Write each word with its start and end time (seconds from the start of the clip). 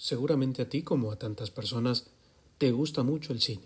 seguramente 0.00 0.62
a 0.62 0.68
ti 0.70 0.82
como 0.82 1.12
a 1.12 1.16
tantas 1.16 1.50
personas 1.50 2.06
te 2.56 2.72
gusta 2.72 3.02
mucho 3.02 3.34
el 3.34 3.40
cine. 3.42 3.64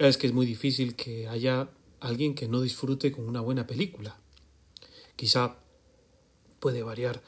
Es 0.00 0.16
que 0.16 0.26
es 0.26 0.32
muy 0.32 0.44
difícil 0.44 0.96
que 0.96 1.28
haya 1.28 1.70
alguien 2.00 2.34
que 2.34 2.48
no 2.48 2.60
disfrute 2.60 3.12
con 3.12 3.28
una 3.28 3.40
buena 3.40 3.64
película. 3.64 4.18
Quizá 5.14 5.54
puede 6.58 6.82
variar 6.82 7.22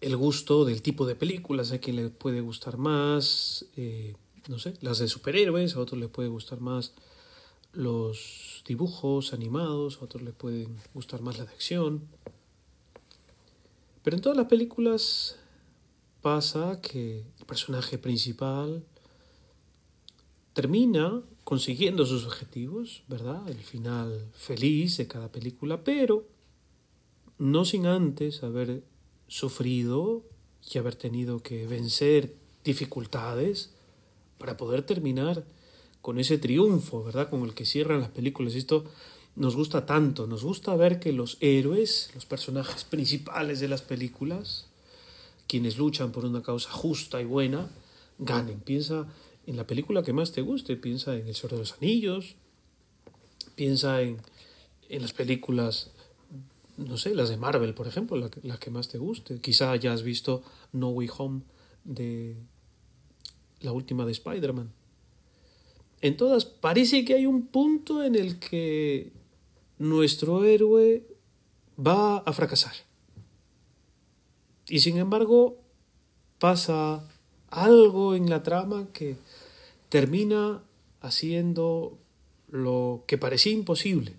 el 0.00 0.16
gusto 0.16 0.64
del 0.64 0.80
tipo 0.80 1.04
de 1.04 1.14
películas, 1.14 1.72
a 1.72 1.78
quien 1.78 1.96
le 1.96 2.08
puede 2.08 2.40
gustar 2.40 2.78
más, 2.78 3.66
eh, 3.76 4.16
no 4.48 4.58
sé, 4.58 4.72
las 4.80 4.98
de 4.98 5.08
superhéroes, 5.08 5.76
a 5.76 5.80
otros 5.80 6.00
le 6.00 6.08
puede 6.08 6.30
gustar 6.30 6.60
más 6.60 6.94
los 7.74 8.64
dibujos 8.66 9.34
animados, 9.34 9.98
a 10.00 10.04
otros 10.06 10.22
le 10.22 10.32
pueden 10.32 10.78
gustar 10.94 11.20
más 11.20 11.36
la 11.36 11.44
de 11.44 11.52
acción. 11.52 12.08
Pero 14.02 14.16
en 14.16 14.22
todas 14.22 14.38
las 14.38 14.46
películas 14.46 15.36
pasa 16.22 16.80
que 16.80 17.24
el 17.38 17.46
personaje 17.46 17.98
principal 17.98 18.84
termina 20.54 21.22
consiguiendo 21.44 22.06
sus 22.06 22.24
objetivos, 22.24 23.02
¿verdad? 23.08 23.48
El 23.48 23.58
final 23.58 24.30
feliz 24.32 24.96
de 24.96 25.08
cada 25.08 25.30
película, 25.30 25.82
pero 25.82 26.26
no 27.38 27.64
sin 27.64 27.86
antes 27.86 28.42
haber 28.42 28.84
sufrido 29.26 30.22
y 30.72 30.78
haber 30.78 30.94
tenido 30.94 31.42
que 31.42 31.66
vencer 31.66 32.36
dificultades 32.64 33.70
para 34.38 34.56
poder 34.56 34.82
terminar 34.82 35.44
con 36.00 36.18
ese 36.18 36.38
triunfo, 36.38 37.02
¿verdad? 37.02 37.30
Con 37.30 37.42
el 37.42 37.54
que 37.54 37.64
cierran 37.64 38.00
las 38.00 38.10
películas. 38.10 38.54
Esto 38.54 38.84
nos 39.34 39.56
gusta 39.56 39.86
tanto, 39.86 40.26
nos 40.26 40.44
gusta 40.44 40.76
ver 40.76 41.00
que 41.00 41.12
los 41.12 41.38
héroes, 41.40 42.10
los 42.14 42.26
personajes 42.26 42.84
principales 42.84 43.60
de 43.60 43.68
las 43.68 43.82
películas, 43.82 44.66
quienes 45.52 45.76
luchan 45.76 46.12
por 46.12 46.24
una 46.24 46.42
causa 46.42 46.70
justa 46.70 47.20
y 47.20 47.26
buena, 47.26 47.68
ganen. 48.18 48.60
Piensa 48.60 49.06
en 49.46 49.58
la 49.58 49.66
película 49.66 50.02
que 50.02 50.14
más 50.14 50.32
te 50.32 50.40
guste, 50.40 50.78
piensa 50.78 51.14
en 51.14 51.26
El 51.26 51.34
Señor 51.34 51.52
de 51.52 51.58
los 51.58 51.74
Anillos, 51.74 52.36
piensa 53.54 54.00
en, 54.00 54.16
en 54.88 55.02
las 55.02 55.12
películas, 55.12 55.90
no 56.78 56.96
sé, 56.96 57.14
las 57.14 57.28
de 57.28 57.36
Marvel, 57.36 57.74
por 57.74 57.86
ejemplo, 57.86 58.16
la, 58.16 58.30
la 58.42 58.56
que 58.56 58.70
más 58.70 58.88
te 58.88 58.96
guste. 58.96 59.42
Quizá 59.42 59.76
ya 59.76 59.92
has 59.92 60.02
visto 60.02 60.42
No 60.72 60.88
Way 60.88 61.10
Home 61.18 61.42
de 61.84 62.34
la 63.60 63.72
última 63.72 64.06
de 64.06 64.12
Spider-Man. 64.12 64.72
En 66.00 66.16
todas 66.16 66.46
parece 66.46 67.04
que 67.04 67.12
hay 67.12 67.26
un 67.26 67.48
punto 67.48 68.02
en 68.02 68.14
el 68.14 68.38
que 68.38 69.12
nuestro 69.76 70.44
héroe 70.44 71.06
va 71.76 72.20
a 72.20 72.32
fracasar. 72.32 72.72
Y 74.68 74.80
sin 74.80 74.98
embargo 74.98 75.58
pasa 76.38 77.08
algo 77.50 78.14
en 78.14 78.30
la 78.30 78.42
trama 78.42 78.88
que 78.92 79.16
termina 79.88 80.62
haciendo 81.00 81.98
lo 82.48 83.04
que 83.06 83.18
parecía 83.18 83.52
imposible 83.52 84.14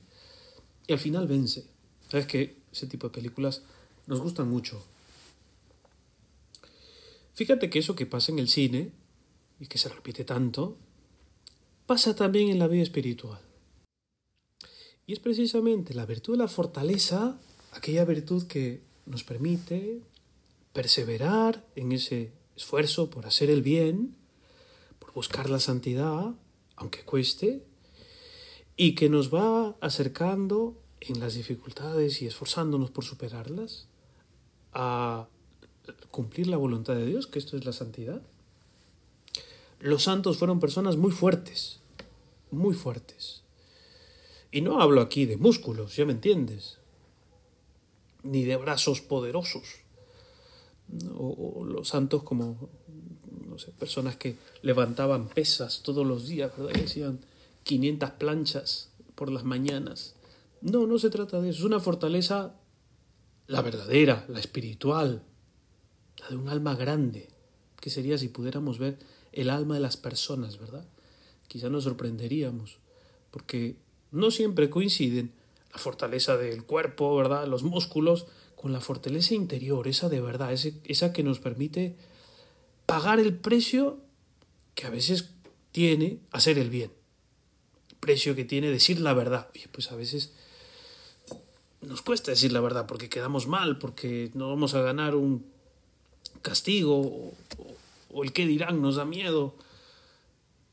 y 0.87 0.93
al 0.93 0.99
final 0.99 1.27
vence. 1.27 1.65
Sabes 2.09 2.27
que 2.27 2.57
ese 2.71 2.87
tipo 2.87 3.07
de 3.07 3.13
películas 3.13 3.61
nos 4.07 4.19
gustan 4.19 4.49
mucho. 4.49 4.83
Fíjate 7.33 7.69
que 7.69 7.79
eso 7.79 7.95
que 7.95 8.05
pasa 8.05 8.31
en 8.31 8.39
el 8.39 8.49
cine 8.49 8.91
y 9.59 9.67
que 9.67 9.77
se 9.77 9.89
repite 9.89 10.23
tanto, 10.23 10.77
pasa 11.85 12.15
también 12.15 12.49
en 12.49 12.59
la 12.59 12.67
vida 12.67 12.83
espiritual. 12.83 13.39
Y 15.07 15.13
es 15.13 15.19
precisamente 15.19 15.93
la 15.93 16.05
virtud 16.05 16.33
de 16.33 16.39
la 16.39 16.47
fortaleza, 16.47 17.37
aquella 17.71 18.05
virtud 18.05 18.43
que 18.43 18.81
nos 19.05 19.23
permite 19.23 20.01
perseverar 20.73 21.65
en 21.75 21.91
ese 21.91 22.31
esfuerzo 22.55 23.09
por 23.09 23.25
hacer 23.25 23.49
el 23.49 23.61
bien, 23.61 24.15
por 24.99 25.13
buscar 25.13 25.49
la 25.49 25.59
santidad, 25.59 26.33
aunque 26.75 27.03
cueste, 27.03 27.63
y 28.75 28.95
que 28.95 29.09
nos 29.09 29.33
va 29.33 29.75
acercando 29.81 30.75
en 30.99 31.19
las 31.19 31.35
dificultades 31.35 32.21
y 32.21 32.27
esforzándonos 32.27 32.91
por 32.91 33.03
superarlas 33.03 33.87
a 34.73 35.27
cumplir 36.11 36.47
la 36.47 36.57
voluntad 36.57 36.95
de 36.95 37.05
Dios, 37.05 37.27
que 37.27 37.39
esto 37.39 37.55
es 37.57 37.65
la 37.65 37.73
santidad. 37.73 38.21
Los 39.79 40.03
santos 40.03 40.37
fueron 40.37 40.59
personas 40.59 40.97
muy 40.97 41.11
fuertes, 41.11 41.81
muy 42.51 42.73
fuertes. 42.73 43.43
Y 44.51 44.61
no 44.61 44.81
hablo 44.81 45.01
aquí 45.01 45.25
de 45.25 45.37
músculos, 45.37 45.95
ya 45.95 46.05
me 46.05 46.13
entiendes, 46.13 46.79
ni 48.23 48.43
de 48.45 48.55
brazos 48.55 49.01
poderosos, 49.01 49.82
o, 51.15 51.65
los 51.65 51.87
santos 51.89 52.23
como, 52.23 52.69
no 53.47 53.57
sé, 53.57 53.71
personas 53.71 54.15
que 54.15 54.37
levantaban 54.61 55.27
pesas 55.29 55.81
todos 55.83 56.05
los 56.05 56.27
días, 56.27 56.51
¿verdad? 56.57 56.73
Que 56.73 56.85
hacían 56.85 57.19
500 57.63 58.11
planchas 58.11 58.89
por 59.15 59.31
las 59.31 59.43
mañanas. 59.43 60.15
No, 60.61 60.87
no 60.87 60.97
se 60.99 61.09
trata 61.09 61.41
de 61.41 61.49
eso, 61.49 61.59
es 61.59 61.65
una 61.65 61.79
fortaleza, 61.79 62.55
la 63.47 63.61
verdadera, 63.61 64.25
la 64.29 64.39
espiritual, 64.39 65.23
la 66.19 66.29
de 66.29 66.35
un 66.35 66.49
alma 66.49 66.75
grande, 66.75 67.29
que 67.79 67.89
sería 67.89 68.17
si 68.17 68.29
pudiéramos 68.29 68.79
ver 68.79 68.97
el 69.33 69.49
alma 69.49 69.75
de 69.75 69.81
las 69.81 69.97
personas, 69.97 70.57
¿verdad? 70.59 70.85
Quizá 71.47 71.69
nos 71.69 71.83
sorprenderíamos, 71.83 72.77
porque 73.31 73.75
no 74.11 74.31
siempre 74.31 74.69
coinciden 74.69 75.33
la 75.73 75.79
fortaleza 75.79 76.37
del 76.37 76.63
cuerpo, 76.63 77.15
¿verdad? 77.15 77.47
Los 77.47 77.63
músculos, 77.63 78.27
con 78.63 78.71
la 78.71 78.79
fortaleza 78.79 79.33
interior, 79.33 79.89
esa 79.89 80.07
de 80.07 80.21
verdad, 80.21 80.53
esa 80.53 81.11
que 81.11 81.21
nos 81.21 81.39
permite 81.39 81.97
pagar 82.85 83.19
el 83.19 83.35
precio 83.35 83.99
que 84.73 84.87
a 84.87 84.89
veces 84.89 85.31
tiene 85.73 86.19
hacer 86.31 86.57
el 86.57 86.69
bien, 86.69 86.89
precio 87.99 88.35
que 88.35 88.45
tiene 88.45 88.69
decir 88.69 89.01
la 89.01 89.13
verdad. 89.13 89.49
Y 89.53 89.67
pues 89.67 89.91
a 89.91 89.97
veces 89.97 90.31
nos 91.81 92.01
cuesta 92.01 92.31
decir 92.31 92.53
la 92.53 92.61
verdad 92.61 92.85
porque 92.87 93.09
quedamos 93.09 93.47
mal, 93.47 93.79
porque 93.79 94.31
no 94.33 94.47
vamos 94.47 94.75
a 94.75 94.81
ganar 94.81 95.15
un 95.15 95.45
castigo 96.41 97.01
o, 97.01 97.33
o 98.13 98.23
el 98.23 98.31
qué 98.31 98.47
dirán 98.47 98.81
nos 98.81 98.95
da 98.95 99.03
miedo. 99.03 99.55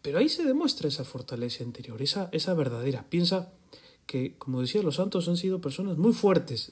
Pero 0.01 0.21
ahí 0.21 0.29
se 0.29 0.45
demuestra 0.45 0.87
esa 0.87 1.03
fortaleza 1.03 1.65
interior, 1.65 2.01
esa, 2.01 2.29
esa 2.31 2.55
verdadera. 2.55 3.05
Piensa 3.11 3.51
que, 4.07 4.37
como 4.39 4.61
decía, 4.61 4.81
los 4.81 4.95
santos 4.95 5.27
han 5.27 5.37
sido 5.37 5.61
personas 5.61 5.99
muy 5.99 6.13
fuertes 6.13 6.71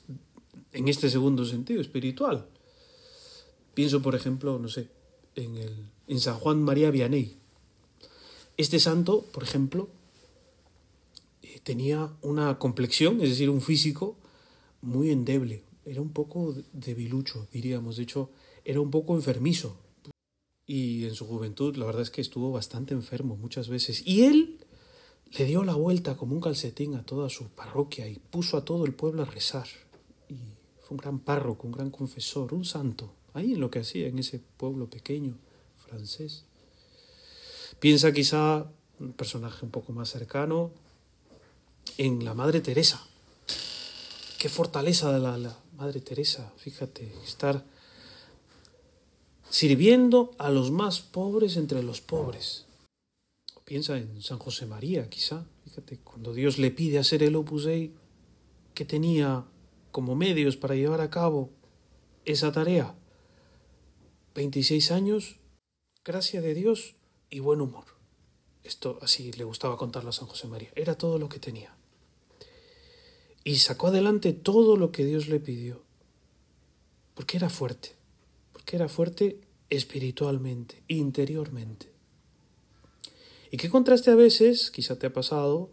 en 0.73 0.89
este 0.89 1.11
segundo 1.11 1.45
sentido, 1.45 1.81
espiritual. 1.81 2.47
Pienso, 3.75 4.03
por 4.03 4.15
ejemplo, 4.15 4.59
no 4.59 4.69
sé, 4.69 4.89
en, 5.35 5.57
el, 5.57 5.75
en 6.07 6.21
San 6.21 6.39
Juan 6.39 6.63
María 6.63 6.91
Vianney. 6.91 7.37
Este 8.57 8.81
santo, 8.81 9.25
por 9.33 9.45
ejemplo, 9.45 9.89
eh, 11.43 11.61
tenía 11.63 12.13
una 12.23 12.59
complexión, 12.59 13.21
es 13.21 13.31
decir, 13.31 13.51
un 13.51 13.61
físico 13.61 14.17
muy 14.83 15.11
endeble. 15.11 15.63
Era 15.85 16.01
un 16.01 16.11
poco 16.11 16.55
debilucho, 16.73 17.47
diríamos. 17.53 17.97
De 17.97 18.03
hecho, 18.03 18.31
era 18.65 18.81
un 18.81 18.91
poco 18.91 19.15
enfermizo. 19.15 19.77
Y 20.67 21.07
en 21.07 21.15
su 21.15 21.27
juventud, 21.27 21.77
la 21.77 21.87
verdad 21.87 22.03
es 22.03 22.11
que 22.11 22.21
estuvo 22.21 22.53
bastante 22.53 22.93
enfermo 22.93 23.37
muchas 23.37 23.69
veces. 23.69 24.07
Y 24.07 24.25
él 24.25 24.59
le 25.39 25.45
dio 25.45 25.65
la 25.65 25.75
vuelta 25.75 26.17
como 26.17 26.35
un 26.35 26.41
calcetín 26.41 26.95
a 26.95 27.05
toda 27.05 27.31
su 27.31 27.49
parroquia 27.49 28.09
y 28.09 28.19
puso 28.19 28.57
a 28.57 28.65
todo 28.65 28.85
el 28.85 28.93
pueblo 28.93 29.23
a 29.23 29.27
rezar. 29.27 29.69
Fue 30.89 30.95
un 30.95 31.03
gran 31.03 31.19
párroco, 31.19 31.67
un 31.67 31.73
gran 31.75 31.91
confesor, 31.91 32.55
un 32.55 32.65
santo, 32.65 33.13
ahí 33.35 33.53
en 33.53 33.61
lo 33.61 33.71
que 33.71 33.81
hacía 33.81 34.07
en 34.07 34.19
ese 34.19 34.41
pueblo 34.57 34.89
pequeño 34.89 35.35
francés. 35.87 36.45
Piensa 37.79 38.11
quizá 38.13 38.67
un 38.99 39.13
personaje 39.13 39.67
un 39.67 39.71
poco 39.71 39.93
más 39.93 40.09
cercano 40.09 40.71
en 41.99 42.25
la 42.25 42.33
Madre 42.33 42.63
Teresa. 42.63 43.07
Qué 44.39 44.49
fortaleza 44.49 45.13
de 45.13 45.21
la, 45.21 45.59
Madre 45.77 46.01
Teresa, 46.01 46.51
fíjate, 46.57 47.13
estar 47.23 47.67
sirviendo 49.51 50.31
a 50.39 50.49
los 50.49 50.71
más 50.71 51.01
pobres 51.01 51.59
entre 51.59 51.83
los 51.83 52.01
pobres. 52.01 52.65
Piensa 53.67 53.99
en 53.99 54.23
San 54.23 54.39
José 54.39 54.65
María, 54.65 55.11
quizá. 55.11 55.45
Fíjate, 55.65 55.99
cuando 55.99 56.33
Dios 56.33 56.57
le 56.57 56.71
pide 56.71 56.99
hacer 56.99 57.23
el 57.23 57.37
Opus 57.37 57.65
Dei, 57.67 57.93
que 58.73 58.87
tenía 58.87 59.45
como 59.91 60.15
medios 60.15 60.57
para 60.57 60.75
llevar 60.75 61.01
a 61.01 61.11
cabo 61.11 61.51
esa 62.25 62.53
tarea. 62.53 62.95
26 64.35 64.91
años, 64.93 65.41
gracia 66.05 66.41
de 66.41 66.55
Dios 66.55 66.97
y 67.31 67.41
buen 67.41 67.61
humor. 67.61 67.85
Esto 68.63 68.99
así 69.03 69.33
le 69.33 69.45
gustaba 69.45 69.77
contarlo 69.77 70.11
a 70.11 70.13
San 70.13 70.29
José 70.29 70.47
María. 70.47 70.71
Era 70.75 70.97
todo 70.97 71.19
lo 71.19 71.29
que 71.29 71.39
tenía. 71.39 71.75
Y 73.45 73.57
sacó 73.57 73.87
adelante 73.87 74.33
todo 74.33 74.77
lo 74.77 74.93
que 74.93 75.05
Dios 75.05 75.29
le 75.29 75.41
pidió. 75.41 75.83
Porque 77.15 77.39
era 77.39 77.49
fuerte. 77.49 77.97
Porque 78.53 78.77
era 78.77 78.89
fuerte 78.89 79.41
espiritualmente, 79.71 80.83
interiormente. 80.89 81.91
Y 83.51 83.57
qué 83.57 83.71
contraste 83.71 84.11
a 84.11 84.15
veces, 84.15 84.71
quizá 84.71 84.99
te 84.99 85.07
ha 85.07 85.13
pasado, 85.13 85.71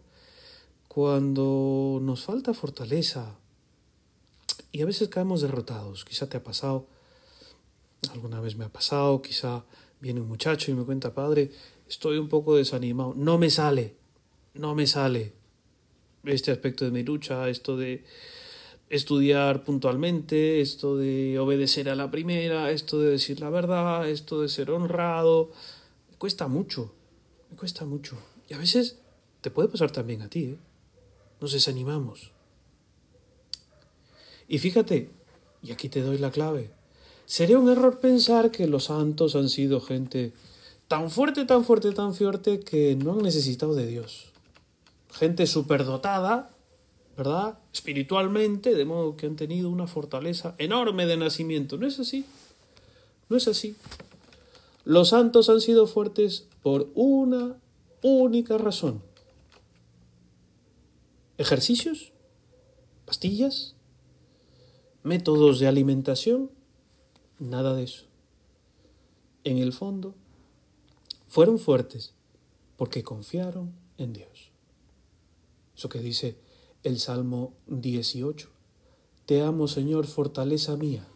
cuando 0.88 1.98
nos 2.00 2.24
falta 2.24 2.54
fortaleza 2.54 3.38
y 4.72 4.82
a 4.82 4.86
veces 4.86 5.08
caemos 5.08 5.40
derrotados. 5.40 6.04
Quizá 6.04 6.28
te 6.28 6.36
ha 6.36 6.42
pasado 6.42 6.86
Alguna 8.12 8.40
vez 8.40 8.56
me 8.56 8.64
ha 8.64 8.68
pasado, 8.68 9.20
quizá 9.22 9.64
viene 10.00 10.20
un 10.20 10.28
muchacho 10.28 10.70
y 10.70 10.74
me 10.74 10.84
cuenta, 10.84 11.14
padre, 11.14 11.50
estoy 11.88 12.18
un 12.18 12.28
poco 12.28 12.56
desanimado, 12.56 13.14
no 13.16 13.38
me 13.38 13.50
sale, 13.50 13.96
no 14.54 14.74
me 14.74 14.86
sale 14.86 15.32
este 16.24 16.50
aspecto 16.50 16.84
de 16.84 16.90
mi 16.90 17.02
lucha, 17.02 17.48
esto 17.48 17.76
de 17.76 18.04
estudiar 18.88 19.64
puntualmente, 19.64 20.60
esto 20.60 20.96
de 20.96 21.38
obedecer 21.38 21.88
a 21.88 21.96
la 21.96 22.10
primera, 22.10 22.70
esto 22.70 23.00
de 23.00 23.10
decir 23.10 23.40
la 23.40 23.50
verdad, 23.50 24.08
esto 24.08 24.42
de 24.42 24.48
ser 24.48 24.70
honrado, 24.70 25.50
me 26.10 26.16
cuesta 26.16 26.46
mucho, 26.46 26.94
me 27.50 27.56
cuesta 27.56 27.84
mucho. 27.84 28.16
Y 28.48 28.54
a 28.54 28.58
veces 28.58 29.00
te 29.40 29.50
puede 29.50 29.68
pasar 29.68 29.90
también 29.90 30.22
a 30.22 30.28
ti, 30.28 30.44
¿eh? 30.44 30.58
Nos 31.40 31.52
desanimamos. 31.52 32.35
Y 34.48 34.58
fíjate, 34.58 35.10
y 35.62 35.72
aquí 35.72 35.88
te 35.88 36.02
doy 36.02 36.18
la 36.18 36.30
clave, 36.30 36.70
sería 37.24 37.58
un 37.58 37.68
error 37.68 37.98
pensar 37.98 38.50
que 38.50 38.66
los 38.66 38.84
santos 38.84 39.34
han 39.34 39.48
sido 39.48 39.80
gente 39.80 40.32
tan 40.88 41.10
fuerte, 41.10 41.44
tan 41.44 41.64
fuerte, 41.64 41.92
tan 41.92 42.14
fuerte 42.14 42.60
que 42.60 42.96
no 42.96 43.12
han 43.12 43.22
necesitado 43.22 43.74
de 43.74 43.86
Dios. 43.86 44.26
Gente 45.12 45.46
superdotada, 45.46 46.50
¿verdad? 47.16 47.58
Espiritualmente, 47.72 48.74
de 48.74 48.84
modo 48.84 49.16
que 49.16 49.26
han 49.26 49.36
tenido 49.36 49.70
una 49.70 49.86
fortaleza 49.86 50.54
enorme 50.58 51.06
de 51.06 51.16
nacimiento. 51.16 51.78
¿No 51.78 51.86
es 51.86 51.98
así? 51.98 52.26
No 53.28 53.36
es 53.36 53.48
así. 53.48 53.74
Los 54.84 55.08
santos 55.08 55.48
han 55.48 55.60
sido 55.60 55.86
fuertes 55.86 56.46
por 56.62 56.88
una 56.94 57.56
única 58.02 58.58
razón. 58.58 59.02
¿Ejercicios? 61.38 62.12
¿Pastillas? 63.04 63.75
¿Métodos 65.06 65.60
de 65.60 65.68
alimentación? 65.68 66.50
Nada 67.38 67.76
de 67.76 67.84
eso. 67.84 68.06
En 69.44 69.58
el 69.58 69.72
fondo, 69.72 70.16
fueron 71.28 71.60
fuertes 71.60 72.12
porque 72.76 73.04
confiaron 73.04 73.72
en 73.98 74.12
Dios. 74.12 74.50
Eso 75.76 75.88
que 75.88 76.00
dice 76.00 76.38
el 76.82 76.98
Salmo 76.98 77.52
18. 77.68 78.48
Te 79.26 79.42
amo, 79.42 79.68
Señor, 79.68 80.08
fortaleza 80.08 80.76
mía. 80.76 81.06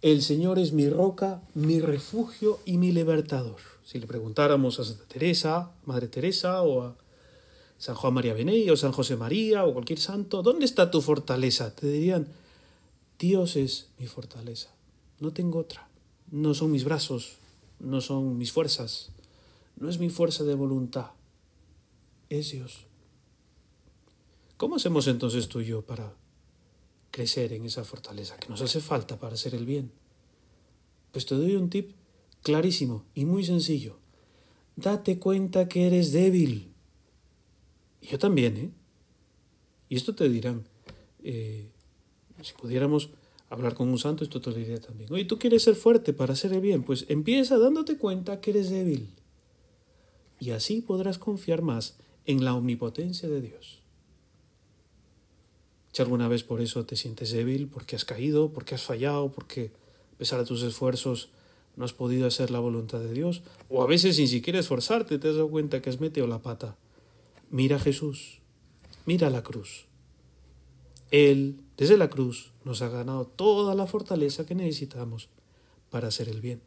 El 0.00 0.22
Señor 0.22 0.60
es 0.60 0.72
mi 0.72 0.88
roca, 0.88 1.42
mi 1.54 1.80
refugio 1.80 2.60
y 2.64 2.78
mi 2.78 2.92
libertador. 2.92 3.58
Si 3.82 3.98
le 3.98 4.06
preguntáramos 4.06 4.78
a 4.78 4.84
Santa 4.84 5.06
Teresa, 5.06 5.72
Madre 5.86 6.06
Teresa, 6.06 6.62
o 6.62 6.82
a 6.82 6.96
San 7.78 7.96
Juan 7.96 8.14
María 8.14 8.34
Beney, 8.34 8.70
o 8.70 8.76
San 8.76 8.92
José 8.92 9.16
María, 9.16 9.64
o 9.64 9.72
cualquier 9.72 9.98
santo, 9.98 10.40
¿dónde 10.42 10.66
está 10.66 10.92
tu 10.92 11.00
fortaleza? 11.00 11.74
Te 11.74 11.88
dirían, 11.88 12.28
Dios 13.22 13.54
es 13.54 13.86
mi 14.00 14.08
fortaleza. 14.08 14.74
No 15.20 15.32
tengo 15.32 15.60
otra. 15.60 15.88
No 16.32 16.54
son 16.54 16.72
mis 16.72 16.82
brazos, 16.82 17.36
no 17.78 18.00
son 18.00 18.36
mis 18.36 18.50
fuerzas, 18.50 19.12
no 19.76 19.88
es 19.88 20.00
mi 20.00 20.10
fuerza 20.10 20.42
de 20.42 20.56
voluntad. 20.56 21.12
Es 22.28 22.50
Dios. 22.50 22.88
¿Cómo 24.56 24.74
hacemos 24.74 25.06
entonces 25.06 25.48
tú 25.48 25.60
y 25.60 25.66
yo 25.66 25.82
para 25.82 26.16
crecer 27.12 27.52
en 27.52 27.64
esa 27.64 27.84
fortaleza 27.84 28.36
que 28.38 28.48
nos 28.48 28.60
hace 28.60 28.80
falta 28.80 29.20
para 29.20 29.34
hacer 29.34 29.54
el 29.54 29.66
bien? 29.66 29.92
Pues 31.12 31.24
te 31.24 31.36
doy 31.36 31.54
un 31.54 31.70
tip 31.70 31.92
clarísimo 32.42 33.04
y 33.14 33.24
muy 33.24 33.44
sencillo. 33.44 33.98
Date 34.74 35.20
cuenta 35.20 35.68
que 35.68 35.86
eres 35.86 36.10
débil. 36.10 36.72
Yo 38.00 38.18
también, 38.18 38.56
¿eh? 38.56 38.70
Y 39.88 39.94
esto 39.94 40.12
te 40.16 40.28
dirán, 40.28 40.64
eh, 41.22 41.71
si 42.42 42.54
pudiéramos 42.54 43.10
hablar 43.48 43.74
con 43.74 43.88
un 43.88 43.98
santo, 43.98 44.24
esto 44.24 44.40
te 44.40 44.50
lo 44.50 44.56
diría 44.56 44.80
también. 44.80 45.12
Oye, 45.12 45.24
tú 45.24 45.38
quieres 45.38 45.62
ser 45.62 45.74
fuerte 45.74 46.12
para 46.12 46.32
hacer 46.32 46.52
el 46.52 46.60
bien, 46.60 46.82
pues 46.82 47.04
empieza 47.08 47.58
dándote 47.58 47.98
cuenta 47.98 48.40
que 48.40 48.50
eres 48.50 48.70
débil. 48.70 49.10
Y 50.40 50.50
así 50.50 50.80
podrás 50.80 51.18
confiar 51.18 51.62
más 51.62 51.96
en 52.24 52.44
la 52.44 52.54
omnipotencia 52.54 53.28
de 53.28 53.40
Dios. 53.40 53.82
Si 55.92 56.00
alguna 56.00 56.28
vez 56.28 56.42
por 56.42 56.60
eso 56.62 56.86
te 56.86 56.96
sientes 56.96 57.32
débil, 57.32 57.68
porque 57.68 57.96
has 57.96 58.06
caído, 58.06 58.52
porque 58.52 58.74
has 58.74 58.82
fallado, 58.82 59.30
porque 59.30 59.70
a 60.14 60.18
pesar 60.18 60.38
de 60.40 60.46
tus 60.46 60.62
esfuerzos 60.62 61.28
no 61.76 61.84
has 61.84 61.92
podido 61.92 62.26
hacer 62.26 62.50
la 62.50 62.58
voluntad 62.58 63.00
de 63.00 63.12
Dios, 63.12 63.42
o 63.68 63.82
a 63.82 63.86
veces 63.86 64.16
sin 64.16 64.28
siquiera 64.28 64.58
esforzarte 64.58 65.18
te 65.18 65.28
has 65.28 65.36
cuenta 65.50 65.82
que 65.82 65.90
has 65.90 66.00
metido 66.00 66.26
la 66.26 66.40
pata, 66.40 66.76
mira 67.50 67.76
a 67.76 67.80
Jesús, 67.80 68.40
mira 69.04 69.28
la 69.28 69.42
cruz. 69.42 69.86
Él, 71.10 71.56
desde 71.82 71.96
la 71.96 72.10
cruz, 72.10 72.52
nos 72.64 72.80
ha 72.80 72.88
ganado 72.88 73.26
toda 73.26 73.74
la 73.74 73.88
fortaleza 73.88 74.46
que 74.46 74.54
necesitamos 74.54 75.28
para 75.90 76.06
hacer 76.06 76.28
el 76.28 76.40
bien. 76.40 76.60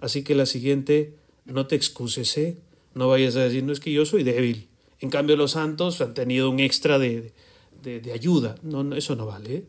Así 0.00 0.24
que 0.24 0.34
la 0.34 0.44
siguiente, 0.44 1.14
no 1.44 1.68
te 1.68 1.76
excuses, 1.76 2.36
¿eh? 2.36 2.58
No 2.94 3.06
vayas 3.06 3.36
a 3.36 3.44
decir, 3.44 3.62
no 3.62 3.72
es 3.72 3.78
que 3.78 3.92
yo 3.92 4.04
soy 4.04 4.24
débil. 4.24 4.66
En 4.98 5.10
cambio, 5.10 5.36
los 5.36 5.52
santos 5.52 6.00
han 6.00 6.14
tenido 6.14 6.50
un 6.50 6.58
extra 6.58 6.98
de, 6.98 7.32
de, 7.80 8.12
ayuda. 8.12 8.56
No, 8.62 8.92
eso 8.96 9.14
no 9.14 9.24
vale. 9.24 9.54
¿eh? 9.54 9.64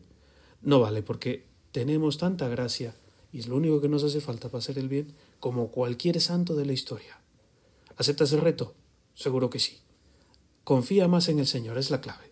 No 0.62 0.80
vale 0.80 1.04
porque 1.04 1.44
tenemos 1.70 2.18
tanta 2.18 2.48
gracia 2.48 2.96
y 3.32 3.38
es 3.38 3.46
lo 3.46 3.54
único 3.54 3.80
que 3.80 3.88
nos 3.88 4.02
hace 4.02 4.20
falta 4.20 4.48
para 4.48 4.58
hacer 4.58 4.78
el 4.78 4.88
bien 4.88 5.14
como 5.38 5.70
cualquier 5.70 6.20
santo 6.20 6.56
de 6.56 6.66
la 6.66 6.72
historia. 6.72 7.20
¿Aceptas 7.96 8.32
el 8.32 8.40
reto? 8.40 8.74
Seguro 9.14 9.48
que 9.48 9.60
sí. 9.60 9.78
Confía 10.64 11.06
más 11.06 11.28
en 11.28 11.38
el 11.38 11.46
Señor, 11.46 11.78
es 11.78 11.92
la 11.92 12.00
clave. 12.00 12.29